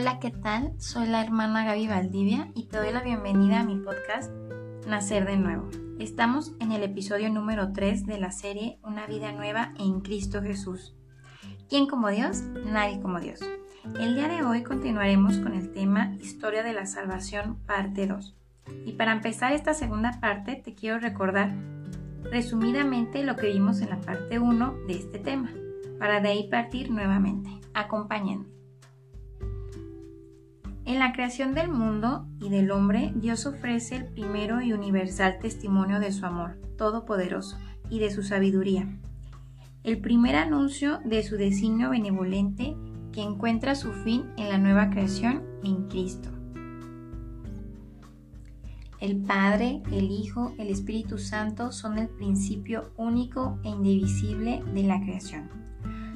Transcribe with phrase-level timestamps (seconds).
[0.00, 0.74] Hola, ¿qué tal?
[0.78, 4.30] Soy la hermana Gaby Valdivia y te doy la bienvenida a mi podcast
[4.86, 5.70] Nacer de Nuevo.
[5.98, 10.94] Estamos en el episodio número 3 de la serie Una vida nueva en Cristo Jesús.
[11.68, 12.42] ¿Quién como Dios?
[12.64, 13.40] Nadie como Dios.
[13.98, 18.36] El día de hoy continuaremos con el tema Historia de la Salvación, parte 2.
[18.86, 21.52] Y para empezar esta segunda parte te quiero recordar
[22.22, 25.50] resumidamente lo que vimos en la parte 1 de este tema,
[25.98, 27.50] para de ahí partir nuevamente.
[27.74, 28.57] Acompáñenme.
[30.88, 36.00] En la creación del mundo y del hombre, Dios ofrece el primero y universal testimonio
[36.00, 37.58] de su amor todopoderoso
[37.90, 38.88] y de su sabiduría.
[39.84, 42.74] El primer anuncio de su designio benevolente
[43.12, 46.30] que encuentra su fin en la nueva creación en Cristo.
[48.98, 55.02] El Padre, el Hijo, el Espíritu Santo son el principio único e indivisible de la
[55.02, 55.50] creación.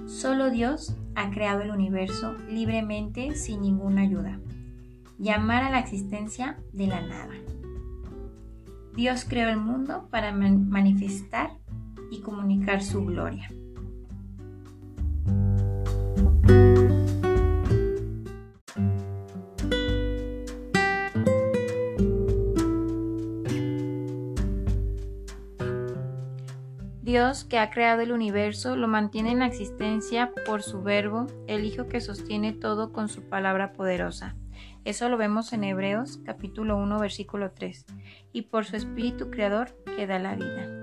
[0.07, 4.41] Solo Dios ha creado el universo libremente sin ninguna ayuda
[5.23, 7.35] llamar a la existencia de la nada.
[8.97, 11.53] Dios creó el mundo para manifestar
[12.11, 13.49] y comunicar su gloria.
[27.01, 31.65] Dios que ha creado el universo lo mantiene en la existencia por su verbo, el
[31.65, 34.35] Hijo que sostiene todo con su palabra poderosa.
[34.85, 37.87] Eso lo vemos en Hebreos capítulo 1 versículo 3.
[38.33, 40.83] Y por su Espíritu Creador que da la vida.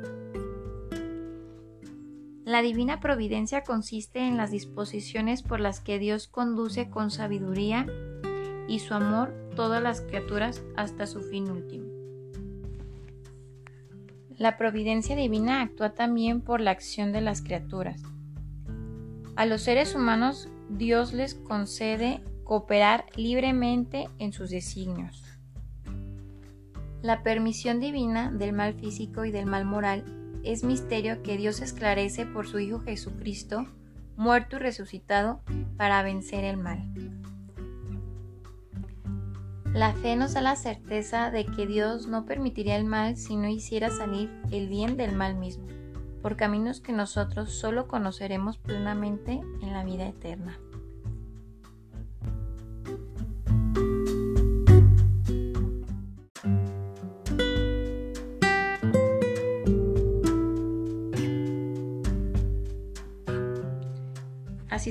[2.45, 7.85] La divina providencia consiste en las disposiciones por las que Dios conduce con sabiduría
[8.69, 11.85] y su amor todas las criaturas hasta su fin último.
[14.37, 18.01] La providencia divina actúa también por la acción de las criaturas.
[19.35, 25.23] A los seres humanos Dios les concede cooperar libremente en sus designios.
[27.03, 30.03] La permisión divina del mal físico y del mal moral
[30.43, 33.67] es misterio que Dios esclarece por su Hijo Jesucristo,
[34.17, 35.41] muerto y resucitado
[35.77, 36.91] para vencer el mal.
[39.71, 43.47] La fe nos da la certeza de que Dios no permitiría el mal si no
[43.47, 45.67] hiciera salir el bien del mal mismo,
[46.23, 50.59] por caminos que nosotros solo conoceremos plenamente en la vida eterna.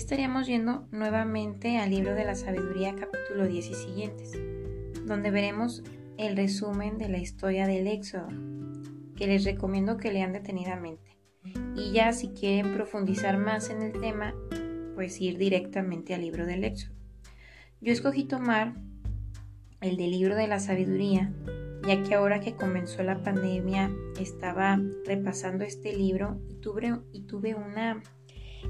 [0.09, 4.33] Estaríamos yendo nuevamente al libro de la sabiduría capítulo 10 y siguientes,
[5.05, 5.83] donde veremos
[6.17, 8.29] el resumen de la historia del Éxodo,
[9.17, 11.19] que les recomiendo que lean detenidamente.
[11.77, 14.35] Y ya si quieren profundizar más en el tema,
[14.95, 16.95] pues ir directamente al libro del Éxodo.
[17.83, 18.77] Yo escogí tomar
[19.83, 21.35] el del libro de la sabiduría,
[21.87, 27.55] ya que ahora que comenzó la pandemia estaba repasando este libro y tuve, y tuve
[27.55, 28.03] una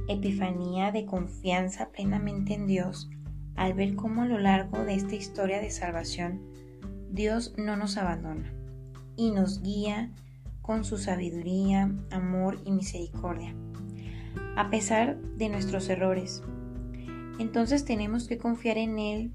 [0.09, 3.11] epifanía de confianza plenamente en Dios
[3.57, 6.41] al ver cómo a lo largo de esta historia de salvación
[7.11, 8.53] Dios no nos abandona
[9.17, 10.13] y nos guía
[10.63, 13.55] con su sabiduría, amor y misericordia,
[14.57, 16.43] a pesar de nuestros errores.
[17.39, 19.33] Entonces tenemos que confiar en Él,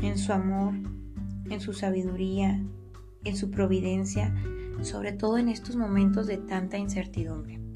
[0.00, 0.74] en su amor,
[1.50, 2.62] en su sabiduría,
[3.24, 4.34] en su providencia,
[4.82, 7.67] sobre todo en estos momentos de tanta incertidumbre.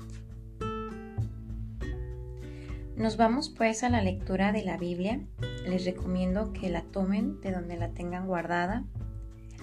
[2.96, 5.20] Nos vamos pues a la lectura de la Biblia.
[5.66, 8.84] Les recomiendo que la tomen de donde la tengan guardada.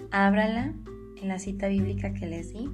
[0.10, 0.74] Ábrala
[1.22, 2.70] en la cita bíblica que les di.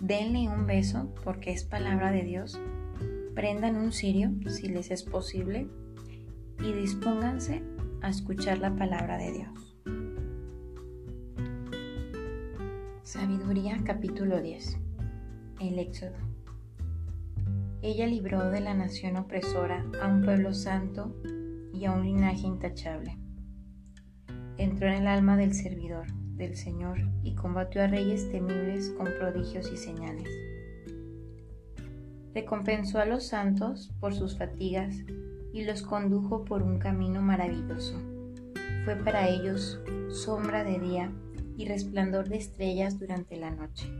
[0.00, 2.60] Denle un beso porque es palabra de Dios.
[3.36, 5.68] Prendan un cirio si les es posible
[6.58, 7.62] y dispónganse
[8.02, 9.76] a escuchar la palabra de Dios.
[13.04, 14.78] Sabiduría capítulo 10.
[15.60, 16.29] El Éxodo.
[17.82, 21.16] Ella libró de la nación opresora a un pueblo santo
[21.72, 23.16] y a un linaje intachable.
[24.58, 29.72] Entró en el alma del servidor, del Señor, y combatió a reyes temibles con prodigios
[29.72, 30.28] y señales.
[32.34, 34.94] Recompensó a los santos por sus fatigas
[35.54, 37.94] y los condujo por un camino maravilloso.
[38.84, 39.80] Fue para ellos
[40.10, 41.10] sombra de día
[41.56, 43.90] y resplandor de estrellas durante la noche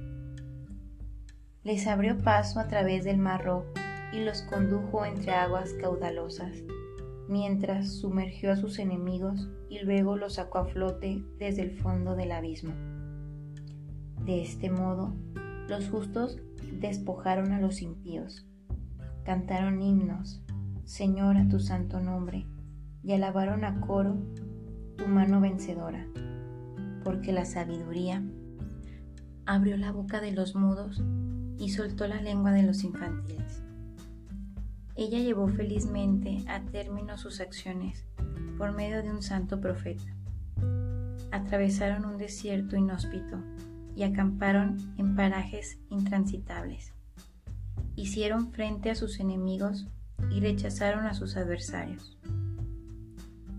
[1.62, 3.44] les abrió paso a través del mar
[4.12, 6.62] y los condujo entre aguas caudalosas,
[7.28, 12.32] mientras sumergió a sus enemigos y luego los sacó a flote desde el fondo del
[12.32, 12.72] abismo.
[14.24, 15.14] De este modo,
[15.68, 16.38] los justos
[16.80, 18.46] despojaron a los impíos,
[19.24, 20.42] cantaron himnos,
[20.84, 22.46] Señor a tu santo nombre,
[23.02, 24.16] y alabaron a coro
[24.96, 26.06] tu mano vencedora,
[27.04, 28.22] porque la sabiduría
[29.46, 31.02] abrió la boca de los mudos
[31.60, 33.62] y soltó la lengua de los infantiles.
[34.96, 38.04] Ella llevó felizmente a término sus acciones
[38.58, 40.14] por medio de un santo profeta.
[41.30, 43.38] Atravesaron un desierto inhóspito
[43.94, 46.92] y acamparon en parajes intransitables.
[47.94, 49.86] Hicieron frente a sus enemigos
[50.30, 52.18] y rechazaron a sus adversarios.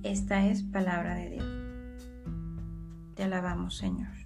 [0.03, 1.45] Esta es palabra de Dios.
[3.15, 4.20] Te alabamos, Señor.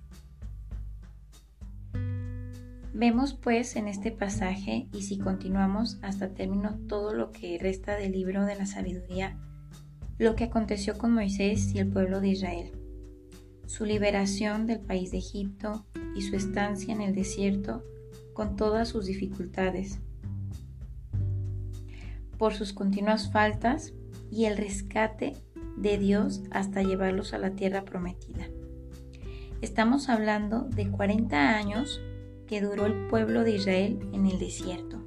[2.97, 8.13] Vemos pues en este pasaje, y si continuamos hasta término todo lo que resta del
[8.13, 9.37] libro de la sabiduría,
[10.17, 12.71] lo que aconteció con Moisés y el pueblo de Israel,
[13.65, 17.83] su liberación del país de Egipto y su estancia en el desierto
[18.33, 19.99] con todas sus dificultades,
[22.37, 23.93] por sus continuas faltas
[24.31, 25.33] y el rescate
[25.75, 28.47] de Dios hasta llevarlos a la tierra prometida.
[29.59, 31.99] Estamos hablando de 40 años
[32.47, 35.01] que duró el pueblo de Israel en el desierto.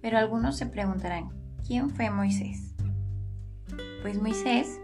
[0.00, 1.30] Pero algunos se preguntarán,
[1.66, 2.74] ¿quién fue Moisés?
[4.02, 4.80] Pues Moisés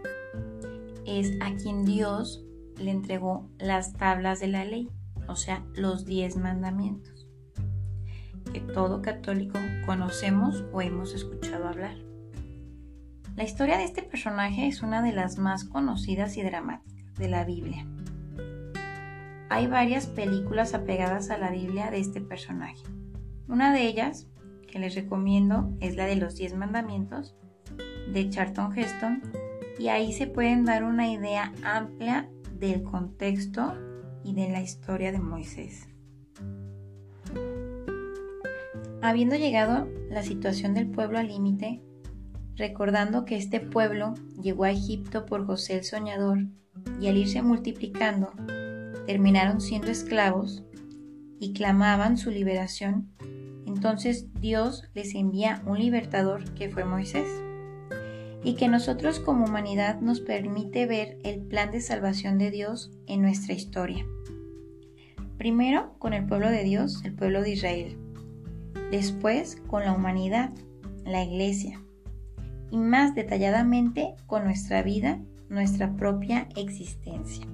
[1.05, 2.45] es a quien Dios
[2.77, 4.89] le entregó las tablas de la ley,
[5.27, 7.27] o sea, los diez mandamientos,
[8.53, 11.97] que todo católico conocemos o hemos escuchado hablar.
[13.35, 17.43] La historia de este personaje es una de las más conocidas y dramáticas de la
[17.43, 17.85] Biblia.
[19.51, 22.83] Hay varias películas apegadas a la Biblia de este personaje.
[23.47, 24.27] Una de ellas,
[24.67, 27.35] que les recomiendo, es la de los 10 mandamientos
[28.13, 29.23] de Charlton Heston
[29.79, 32.29] y ahí se pueden dar una idea amplia
[32.59, 33.73] del contexto
[34.23, 35.87] y de la historia de Moisés.
[39.01, 41.81] Habiendo llegado la situación del pueblo al límite,
[42.55, 46.45] recordando que este pueblo llegó a Egipto por José el Soñador
[46.99, 48.31] y al irse multiplicando,
[49.09, 50.63] terminaron siendo esclavos
[51.39, 53.09] y clamaban su liberación,
[53.65, 57.27] entonces Dios les envía un libertador que fue Moisés
[58.43, 63.23] y que nosotros como humanidad nos permite ver el plan de salvación de Dios en
[63.23, 64.05] nuestra historia.
[65.39, 67.97] Primero con el pueblo de Dios, el pueblo de Israel.
[68.91, 70.51] Después con la humanidad,
[71.03, 71.81] la iglesia
[72.69, 75.19] y más detalladamente con nuestra vida,
[75.49, 77.47] nuestra propia existencia.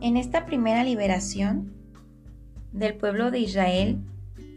[0.00, 1.72] En esta primera liberación
[2.72, 3.98] del pueblo de Israel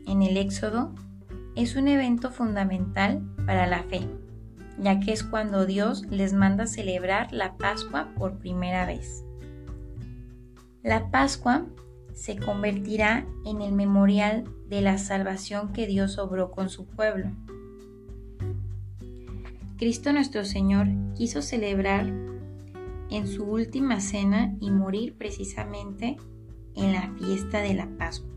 [0.05, 0.93] en el Éxodo
[1.55, 4.01] es un evento fundamental para la fe,
[4.77, 9.23] ya que es cuando Dios les manda celebrar la Pascua por primera vez.
[10.83, 11.65] La Pascua
[12.13, 17.31] se convertirá en el memorial de la salvación que Dios obró con su pueblo.
[19.77, 22.13] Cristo nuestro Señor quiso celebrar
[23.11, 26.17] en su última cena y morir precisamente
[26.75, 28.31] en la fiesta de la Pascua,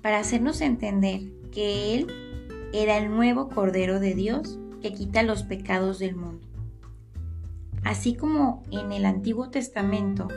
[0.00, 2.06] para hacernos entender que Él
[2.72, 6.46] era el nuevo Cordero de Dios que quita los pecados del mundo.
[7.82, 10.28] Así como en el Antiguo Testamento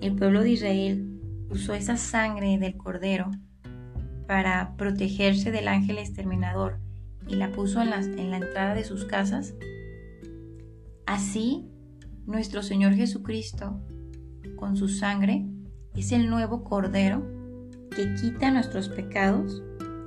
[0.00, 1.20] el pueblo de Israel
[1.50, 3.30] usó esa sangre del cordero
[4.26, 6.78] para protegerse del ángel exterminador
[7.28, 9.54] y la puso en la, en la entrada de sus casas,
[11.06, 11.68] así
[12.26, 13.80] nuestro Señor Jesucristo,
[14.56, 15.46] con su sangre,
[15.94, 17.24] es el nuevo cordero
[17.90, 19.62] que quita nuestros pecados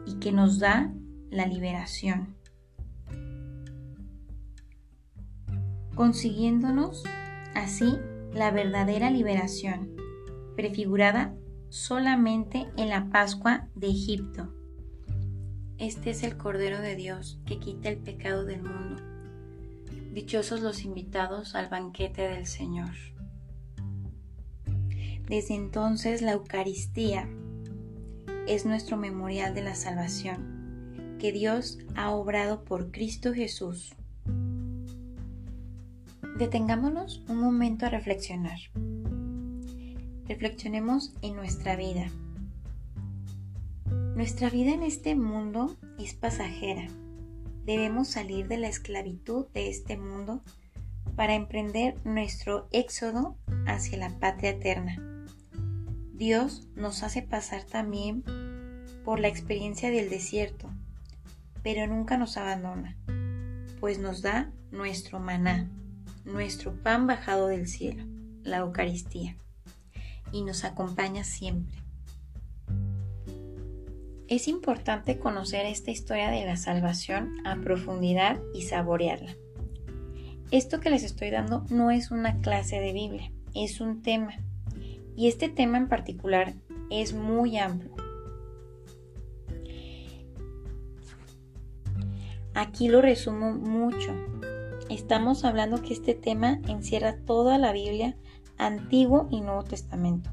[0.06, 0.94] y que nos da
[1.32, 2.36] la liberación,
[5.96, 7.04] consiguiéndonos
[7.56, 7.98] así
[8.34, 9.96] la verdadera liberación
[10.56, 11.34] prefigurada
[11.70, 14.54] solamente en la Pascua de Egipto.
[15.78, 19.02] Este es el Cordero de Dios que quita el pecado del mundo.
[20.12, 22.96] Dichosos los invitados al banquete del Señor.
[25.28, 27.30] Desde entonces la Eucaristía
[28.48, 33.94] es nuestro memorial de la salvación que Dios ha obrado por Cristo Jesús.
[36.38, 38.60] Detengámonos un momento a reflexionar
[40.30, 42.08] reflexionemos en nuestra vida.
[44.16, 46.88] Nuestra vida en este mundo es pasajera.
[47.70, 50.42] Debemos salir de la esclavitud de este mundo
[51.16, 54.98] para emprender nuestro éxodo hacia la patria eterna.
[56.16, 58.24] Dios nos hace pasar también
[59.06, 60.68] por la experiencia del desierto,
[61.62, 62.98] pero nunca nos abandona,
[63.80, 65.70] pues nos da nuestro maná,
[66.26, 68.04] nuestro pan bajado del cielo,
[68.42, 69.38] la Eucaristía
[70.32, 71.78] y nos acompaña siempre.
[74.30, 79.36] Es importante conocer esta historia de la salvación a profundidad y saborearla.
[80.52, 84.36] Esto que les estoy dando no es una clase de Biblia, es un tema.
[85.16, 86.54] Y este tema en particular
[86.92, 87.96] es muy amplio.
[92.54, 94.14] Aquí lo resumo mucho.
[94.92, 98.16] Estamos hablando que este tema encierra toda la Biblia,
[98.60, 100.30] Antiguo y Nuevo Testamento,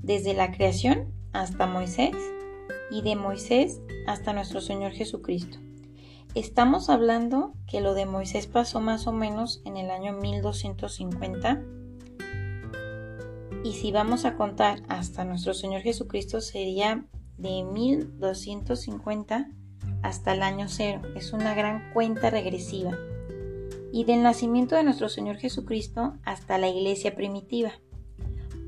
[0.00, 2.14] desde la creación hasta Moisés
[2.94, 5.58] y de Moisés hasta nuestro Señor Jesucristo.
[6.36, 11.60] Estamos hablando que lo de Moisés pasó más o menos en el año 1250
[13.64, 17.04] y si vamos a contar hasta nuestro Señor Jesucristo sería
[17.36, 19.48] de 1250
[20.02, 21.02] hasta el año cero.
[21.16, 22.96] Es una gran cuenta regresiva.
[23.92, 27.72] Y del nacimiento de nuestro Señor Jesucristo hasta la iglesia primitiva.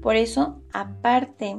[0.02, 1.58] Por eso, aparte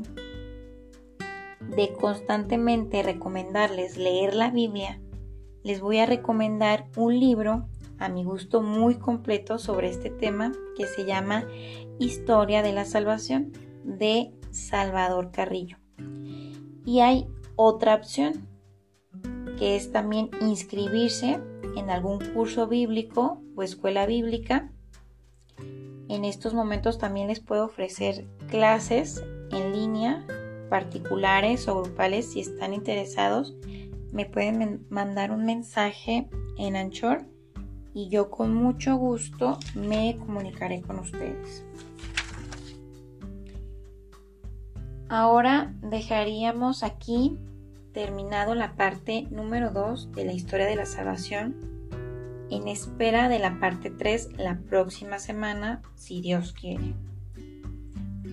[1.75, 4.99] de constantemente recomendarles leer la Biblia,
[5.63, 7.67] les voy a recomendar un libro
[7.99, 11.45] a mi gusto muy completo sobre este tema que se llama
[11.99, 13.51] Historia de la Salvación
[13.83, 15.77] de Salvador Carrillo.
[16.85, 18.47] Y hay otra opción,
[19.57, 21.39] que es también inscribirse
[21.75, 24.71] en algún curso bíblico o escuela bíblica.
[26.07, 30.25] En estos momentos también les puedo ofrecer clases en línea,
[30.69, 32.31] particulares o grupales.
[32.31, 33.55] Si están interesados,
[34.11, 37.25] me pueden mandar un mensaje en Anchor
[37.93, 41.65] y yo con mucho gusto me comunicaré con ustedes.
[45.09, 47.37] Ahora dejaríamos aquí
[47.93, 51.77] terminado la parte número 2 de la historia de la salvación
[52.49, 56.93] en espera de la parte 3 la próxima semana, si Dios quiere.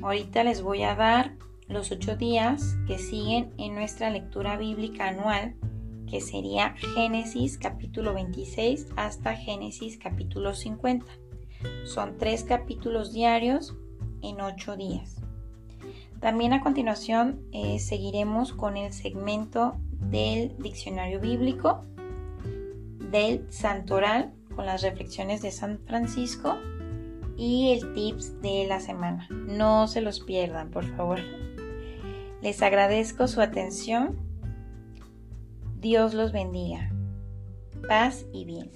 [0.03, 1.33] Ahorita les voy a dar
[1.69, 5.55] los 8 días que siguen en nuestra lectura bíblica anual
[6.09, 11.07] que sería Génesis capítulo 26 hasta Génesis capítulo 50.
[11.85, 13.75] Son tres capítulos diarios
[14.23, 15.17] en ocho días.
[16.21, 21.85] También a continuación eh, seguiremos con el segmento del diccionario bíblico,
[23.11, 26.57] del santoral con las reflexiones de San Francisco
[27.37, 29.27] y el tips de la semana.
[29.31, 31.21] No se los pierdan, por favor.
[32.45, 34.19] Les agradezco su atención
[35.81, 36.91] Dios los bendiga.
[37.89, 38.71] Paz y bien.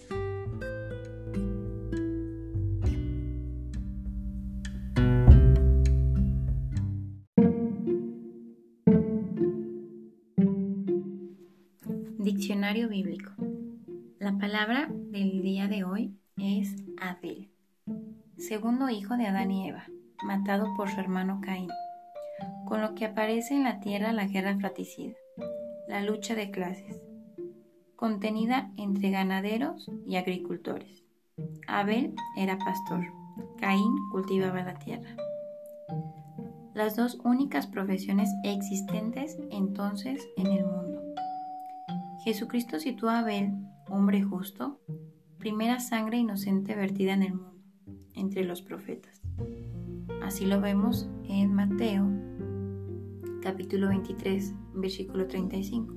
[12.16, 13.32] Diccionario bíblico.
[14.18, 17.50] La palabra del día de hoy es Abel,
[18.38, 19.84] segundo hijo de Adán y Eva,
[20.24, 21.68] matado por su hermano Caín,
[22.68, 25.14] con lo que aparece en la tierra la guerra fratricida
[25.88, 27.00] la lucha de clases,
[27.96, 31.02] contenida entre ganaderos y agricultores.
[31.66, 33.06] Abel era pastor,
[33.58, 35.16] Caín cultivaba la tierra.
[36.74, 41.02] Las dos únicas profesiones existentes entonces en el mundo.
[42.22, 43.54] Jesucristo sitúa a Abel,
[43.88, 44.78] hombre justo,
[45.38, 47.62] primera sangre inocente vertida en el mundo,
[48.14, 49.22] entre los profetas.
[50.22, 52.17] Así lo vemos en Mateo
[53.42, 55.94] capítulo 23, versículo 35.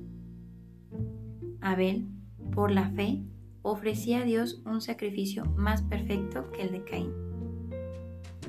[1.60, 2.06] Abel,
[2.54, 3.22] por la fe,
[3.62, 7.12] ofrecía a Dios un sacrificio más perfecto que el de Caín.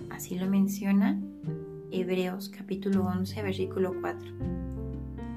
[0.09, 1.19] Así lo menciona
[1.91, 4.31] Hebreos capítulo 11, versículo 4.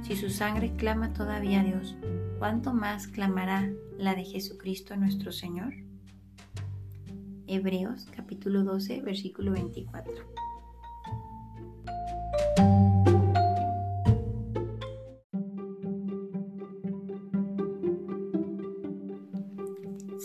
[0.02, 1.96] Si su sangre clama todavía a Dios,
[2.38, 5.74] ¿cuánto más clamará la de Jesucristo nuestro Señor?
[7.46, 10.14] Hebreos capítulo 12, versículo 24.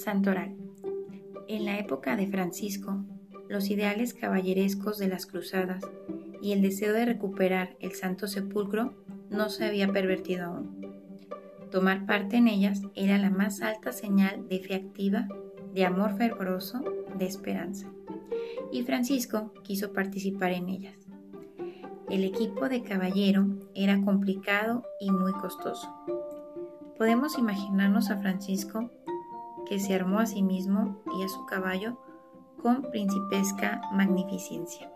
[0.02, 0.56] Santoral.
[1.48, 3.06] En la época de Francisco,
[3.48, 5.84] los ideales caballerescos de las cruzadas
[6.42, 8.96] y el deseo de recuperar el Santo Sepulcro
[9.30, 10.82] no se había pervertido aún.
[11.70, 15.28] Tomar parte en ellas era la más alta señal de fe activa,
[15.74, 16.84] de amor fervoroso,
[17.18, 17.88] de esperanza.
[18.72, 20.98] Y Francisco quiso participar en ellas.
[22.10, 25.94] El equipo de caballero era complicado y muy costoso.
[26.98, 28.92] Podemos imaginarnos a Francisco
[29.72, 31.98] que se armó a sí mismo y a su caballo
[32.62, 34.92] con principesca magnificencia.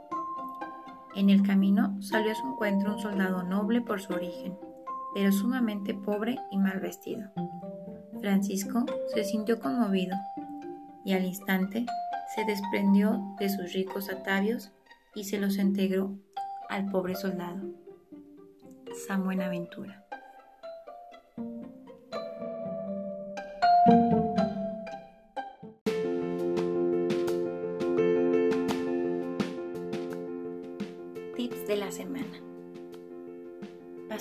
[1.16, 4.58] En el camino salió a su encuentro un soldado noble por su origen,
[5.14, 7.32] pero sumamente pobre y mal vestido.
[8.20, 10.18] Francisco se sintió conmovido
[11.06, 11.86] y al instante
[12.36, 14.74] se desprendió de sus ricos atavios
[15.16, 16.18] y se los integró
[16.68, 17.62] al pobre soldado.
[19.08, 20.05] San Buenaventura.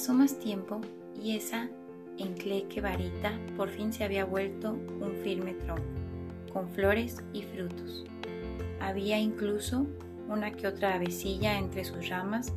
[0.05, 0.83] Pasó más tiempo
[1.19, 1.71] y esa
[2.19, 5.83] encleque varita por fin se había vuelto un firme tronco,
[6.53, 8.05] con flores y frutos.
[8.83, 9.87] Había incluso
[10.29, 12.53] una que otra avecilla entre sus ramas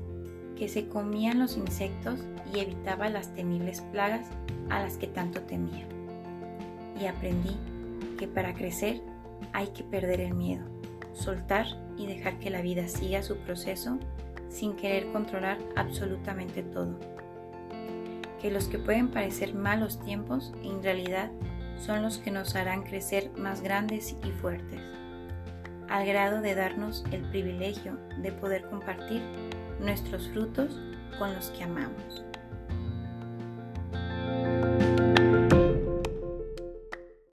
[0.58, 2.20] que se comían los insectos
[2.54, 4.28] y evitaba las temibles plagas
[4.70, 5.88] a las que tanto temía.
[7.00, 7.56] Y aprendí
[8.20, 9.02] que para crecer
[9.54, 10.66] hay que perder el miedo,
[11.14, 11.66] soltar
[11.98, 14.00] y dejar que la vida siga su proceso
[14.50, 17.00] sin querer controlar absolutamente todo.
[18.42, 21.32] Que los que pueden parecer malos tiempos en realidad
[21.80, 24.82] son los que nos harán crecer más grandes y fuertes,
[25.90, 29.22] al grado de darnos el privilegio de poder compartir
[29.80, 30.80] nuestros frutos
[31.18, 32.27] con los que amamos.